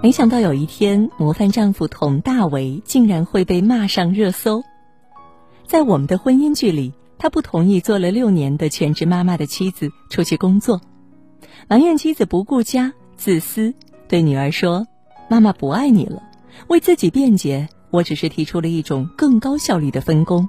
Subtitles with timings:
[0.00, 4.62] 没想到有一天，模范丈夫佟大为竟然会被骂上热搜。
[5.66, 10.80] 在我们的婚姻剧里，他不同意做了六年的全职妈妈的妻子出去工作，
[11.66, 13.74] 埋怨妻子不顾家、自私，
[14.06, 14.86] 对女儿说
[15.28, 16.22] ：“妈妈不爱你了。”
[16.68, 20.48] 为自己辩解，我只是提出了一种更高效率的分工。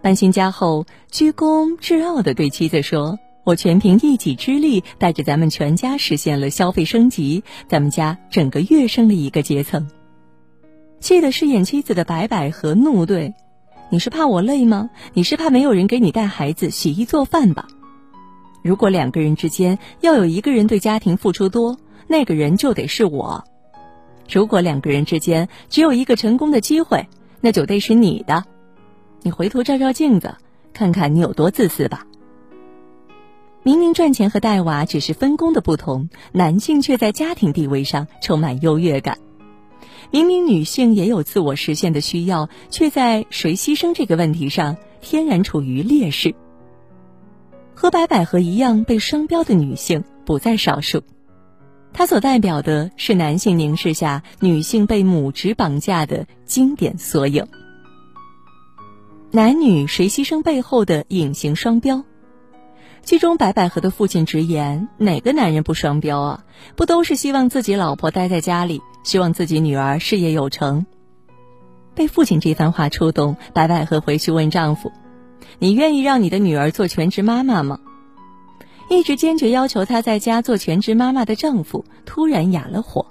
[0.00, 9.88] 搬新家后，居功至傲地对妻子说：“我全凭一己之力，带着咱们全家实现了消费升级，咱们家整个跃升了一个阶层。”
[11.00, 13.34] 气得饰演妻子的白百合怒怼
[13.90, 14.88] ：“你是怕我累吗？
[15.12, 17.68] 你是怕没有人给你带孩子、洗衣做饭吧？
[18.62, 23.44] 如果两个人之间要有一个人对家庭付出多，那个人就得是我。”
[24.26, 27.06] 如果两个人之间只有一个成功的机会，
[27.42, 28.42] 那就得是你的。
[29.20, 30.34] 你回头照照镜子，
[30.72, 32.06] 看看你有多自私吧。
[33.64, 39.18] 明明赚钱和带娃只是分工的不同，男性却在家庭地位上充满优越感。
[40.10, 46.34] 明明女性也有自我实现的需要，却在谁牺牲这个问题上天然处于劣势。
[47.74, 51.02] 和白百合一样被双标的女性不在少数。
[51.94, 57.46] 她所代表的是男性凝视下女性被母职绑架的经典缩影。
[59.30, 62.04] 男女谁牺牲背后的隐形双标。
[63.04, 66.44] 剧中白百合的父亲直言：“哪个男人不双标啊？
[66.74, 70.86] 不都是希望自己老婆待在家里，希望自己女儿事业有成？”
[71.94, 74.90] 被父亲这番话触动，白百合回去问丈夫
[75.60, 77.78] ：“你愿意让你的女儿做全职妈妈吗？”
[78.88, 83.06] 一直坚决要求她在家做全职妈妈的丈夫突然哑了火。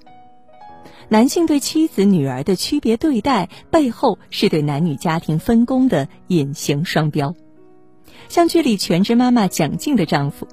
[1.10, 7.36] 男性对妻子、女儿的区别对待背后，是对男女家庭分工的隐形双标。
[8.30, 10.48] 像剧里全职妈妈蒋静的丈夫，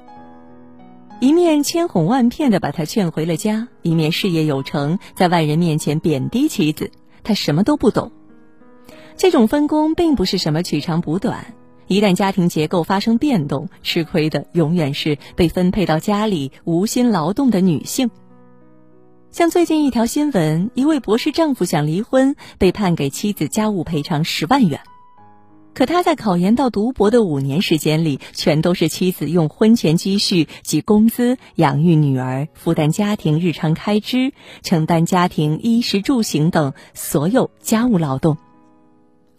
[1.21, 6.91] 一面千哄万骗的把她劝回了家，一面事业有成，在外人面前贬低妻子，
[7.23, 8.13] 他什么都不懂。
[9.17, 11.55] 这种分工并不是什么取长补短。
[11.86, 18.11] 一旦家庭结构发生变动，吃亏的永远是被分配到家里无心劳动的女性。
[19.33, 24.80] 像最近一条新闻，一位博士丈夫想离婚，被判给妻子家务赔偿十万元，
[25.73, 34.33] 可他在考研到读博的五年时间里，全都是妻子用婚前积蓄及工资养育女儿，负担家庭日常开支，
[34.63, 38.36] 承担家庭衣食住行等所有家务劳动。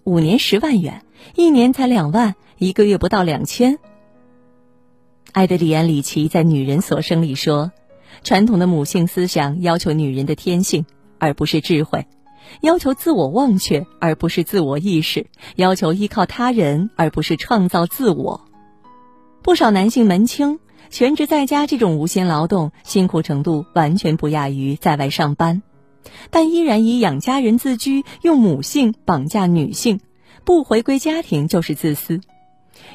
[0.04, 1.04] 五年十万元，
[1.36, 3.78] 一年才两万，一个月不到两千。
[5.34, 7.72] 埃德里安·里奇在《女人所生》里说
[8.24, 10.86] ：“传统的母性思想要求女人的天性，
[11.20, 12.02] 而不是智慧；
[12.62, 15.26] 要求自我忘却，而不是自我意识；
[15.56, 18.42] 要求依靠他人，而不是创造自我。”
[19.44, 20.60] 不少男性门清，
[20.90, 25.64] 全职在家这种无心劳动，辛苦程度完全不亚于在外上班。
[26.30, 30.00] 但依然以养家人自居，用母性绑架女性，
[30.44, 32.22] 不回归家庭就是自私，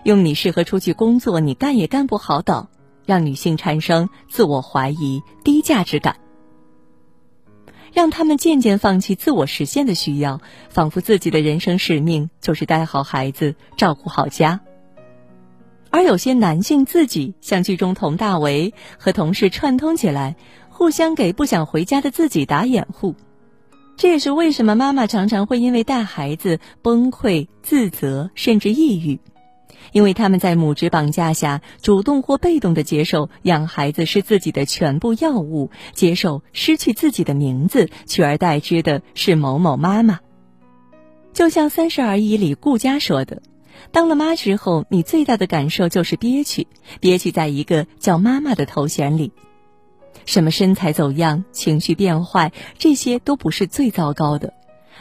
[0.04, 2.68] 用你适合出去工作，你干也干不好等，
[3.04, 6.16] 让女性产生自我怀疑、低价值感，
[7.96, 14.60] 让他们渐渐放弃自我实现的需要，仿佛自己的人生使命就是带好孩子、照顾好家。
[15.88, 20.36] 而有些男性自己像剧中佟大为和同事串通起来。
[20.68, 23.14] 互相给不想回家的自己打掩护，
[23.96, 29.18] 这也是为什么妈妈常常会因为带孩子崩溃、自责，甚至抑郁，
[29.92, 40.20] 因为他们在母职绑架下，主动或被动的接受养孩子是自己的全部要务，接受失去自己的名字，取而代之的是某某妈妈。
[41.32, 43.42] 就像《三十而已》里顾佳说的
[43.92, 46.66] ：“当了妈之后，你最大的感受就是憋屈，
[47.00, 49.32] 憋屈在一个叫妈妈的头衔里。”
[50.24, 54.54] 什么身材走样、情绪变坏，这些都不是最糟糕的，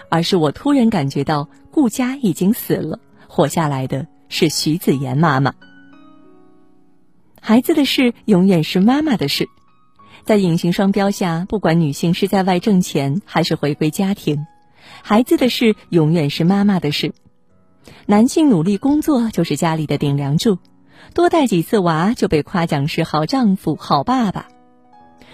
[0.09, 5.53] 而是我突然感觉到顾佳已经死了，活下来的是徐子言妈妈。
[7.41, 9.47] 孩子的事永远是妈妈的事，
[10.23, 14.45] 在隐形双标下，不管女性是在外挣钱还是回归家庭，
[15.03, 17.13] 孩子的事永远是妈妈的事。
[18.07, 20.57] 男性努力工作就是家里的顶梁柱，
[21.13, 24.47] 多带几次娃就被夸奖是好丈夫、好爸爸。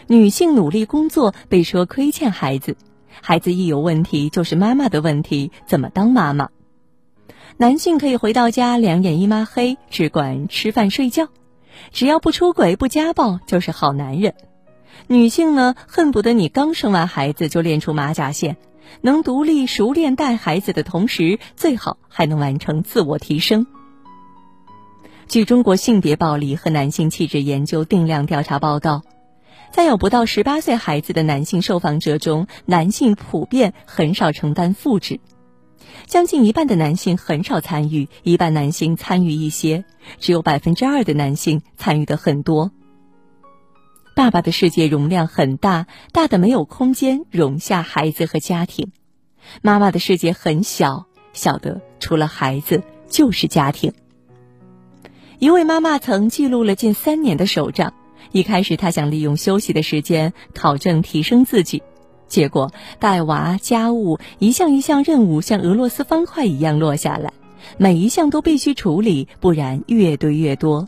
[0.08, 2.76] 女性努力工作被说亏欠孩子，
[3.22, 6.50] 孩子一有问题就是妈妈的问题，怎么当妈妈？
[7.58, 11.28] 男性可以回到家两眼一抹黑，只管吃饭睡觉，
[11.92, 14.34] 只要不出轨不家暴就是好男人。
[15.08, 18.58] 女性呢，恨不得你刚生完孩子就练出马甲线，
[19.02, 23.68] 能独立熟练带孩子的同时，最好还能完成自我提升。
[25.28, 29.02] 据中国性别暴力和男性气质研究定量调查报告。
[29.72, 35.22] 在有不到十八岁孩子的男性受访者中，男性普遍很少承担副职，
[36.06, 39.86] 将近一半的男性很少参与，一半男性参与一些，
[40.20, 42.72] 只有百分之二的男性参与的很多。
[44.16, 48.88] 爸爸的世界容量很大，大的没有空间容下孩子和家庭；
[49.62, 53.94] 妈妈的世界很小，小的除了孩子就是家庭。
[55.40, 57.94] 一位妈妈曾记录了近三年的手账。
[58.32, 61.82] 一开始，她想利用休息的时间考证提升自己，
[62.32, 67.34] 结果带娃、家务一项一项任务像俄罗斯方块一样落下来，
[67.78, 70.88] 每一项都必须处理，不然越堆越多。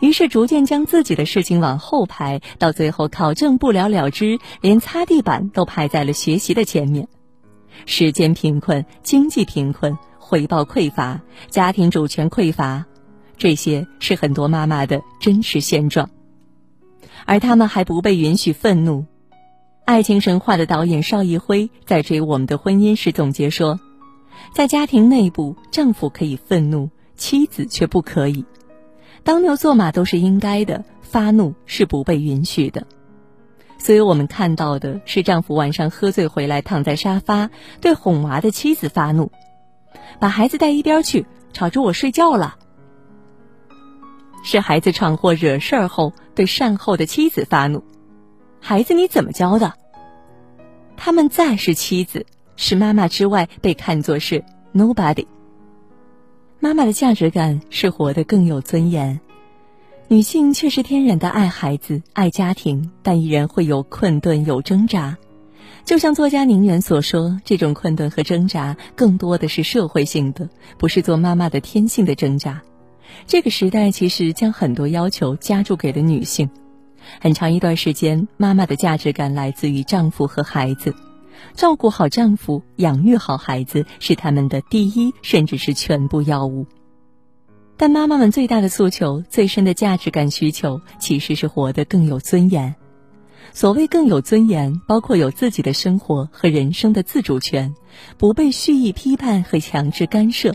[0.00, 7.08] 于是逐渐将自己的事情往后排，到最后考证不了了之，连擦地板都排在了学习的前面。
[7.86, 12.84] 时间贫困、经济贫困、回报匮乏、家庭主权匮乏，
[13.38, 16.10] 这些是很多妈妈的真实现状。
[17.24, 19.06] 而他们还不被允许愤怒。
[19.84, 23.78] 爱情神话的导演邵艺辉在追《我们的婚姻》时总结说，
[24.54, 28.46] 在家庭内部，丈夫可以愤怒，妻子却不可以。
[29.24, 32.86] 当牛做马都是应该的，发怒是不被允许的。
[33.76, 37.50] 所以我们看到的是，丈夫晚上喝醉回来，躺在沙发，
[37.82, 39.30] 对哄娃的妻子发怒，
[40.18, 42.56] 把孩子带一边去，吵着我睡觉了。
[44.42, 47.84] 是孩子闯祸惹事儿后，对善后的妻子发怒
[48.66, 49.74] ：“孩子你怎么教的？”
[50.96, 52.24] 他们再是妻子，
[52.56, 55.26] 是妈妈之外被看作是 nobody。
[56.60, 59.20] 妈妈的价值感是活得更有尊严。
[60.08, 65.18] 女性确实天然的爱孩子、爱家庭，但依然会有困顿、有挣扎。
[65.84, 72.62] 就像作家宁远所说，这种困顿和挣扎更多的是社会性的，不是做妈妈的天性的挣扎。
[73.26, 76.48] 这个时代其实将很多要求加注给了女性，
[77.20, 80.94] 很长一段时间，妈妈的价值感来自于丈夫和孩子，
[81.54, 86.66] 照顾好丈夫，养育好孩子是他们的第一，甚至是全部要务。
[87.76, 92.74] 但妈妈们最大的诉求、最深的价值感需求，其实是活得更有尊严。
[93.52, 97.74] 所谓更有尊严，包括有自己的生活和人生的自主权，
[98.16, 100.54] 不被蓄意批判和强制干涉。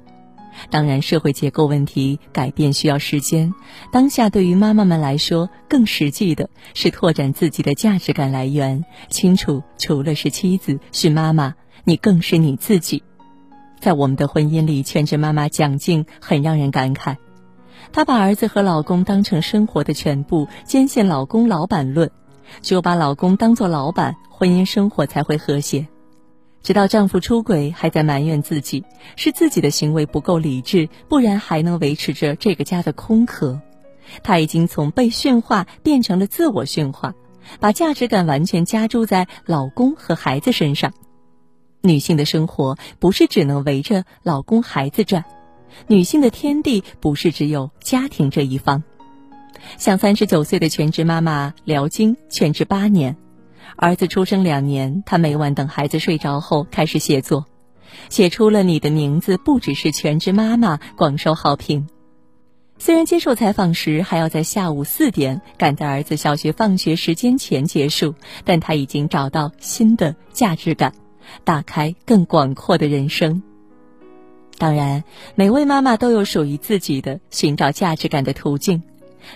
[0.70, 3.54] 当然，社会结构问题改变需要时间。
[3.92, 13.04] 当下对于妈妈们来说，更实际的是拓展自己的价值感来源，清楚除了是妻子、是妈妈，你更是你自己。
[13.80, 17.16] 在我们的婚姻里，全职妈妈蒋静很让人感慨。
[17.94, 22.12] 她把儿子和老公当成生活的全部，坚信老公老板论，
[22.62, 25.88] 只有把老公当做老板，婚姻生活才会和谐。
[26.62, 28.84] 直到丈夫出轨，还在埋怨自己
[29.16, 33.60] 是自己的行为不够理智，不然还能维持着这个家的空壳。
[34.24, 37.14] 她已经从被驯化变成了自我驯化，
[37.60, 40.94] 把价值感完全加注在老公和孩子身上。
[41.82, 45.24] 女性的生活不是只能围着老公孩子转，
[45.88, 48.84] 女性的天地不是只有家庭这一方。
[49.78, 53.16] 像三十九岁的全职妈妈辽晶，全职八年。
[53.76, 57.46] 儿子出生两年，他每晚等孩子睡着后开始写作，
[58.10, 61.88] 写出了你的名字不只是全职妈妈，广受好评。
[62.78, 70.94] 虽然接受采访时还要在下午四点赶在儿子小学放学时间前结束，但他已经找到新的价值感，
[71.44, 73.44] 打开更广阔的人生。
[74.58, 75.04] 当然，
[75.36, 78.82] 每位妈妈都有属于自己的寻找价值感的途径，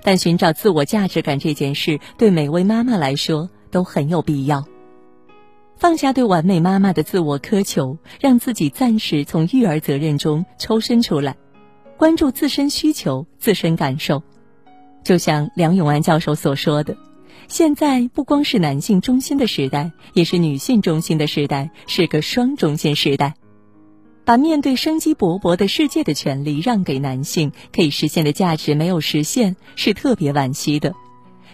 [0.03, 3.49] 但寻找自我价值感这件事对每位妈妈来说。
[3.73, 4.63] 都很有必要。
[5.75, 11.35] 放下对完美妈妈的自我苛求，让自己暂时从育儿责任中抽身出来，
[11.97, 14.23] 关注自身需求、自身感受。
[15.03, 16.95] 就像梁永安教授所说的，
[17.49, 23.33] 现在不光是男性中心的时代，也是女性中心的时代，是个双中心时代。
[24.25, 30.93] 把面对生机勃勃的世界的权利让给男性，可以实现的价值没有实现，是特别惋惜的。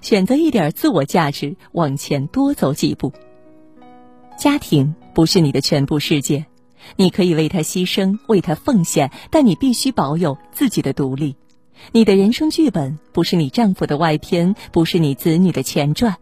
[0.01, 3.13] 选择一点自我价值，往前多走几步。
[4.37, 6.45] 家庭不是你的全部世界，
[6.95, 11.35] 你可以为他牺牲，为他奉献，但你必须保有自己的独立。
[11.91, 16.17] 你的人生剧本不是你丈夫的外篇，不是你子女的前传。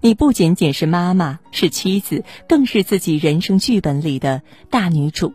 [0.00, 5.32] 你不仅仅是妈妈，是妻子，更是自己人生剧本里的大女主。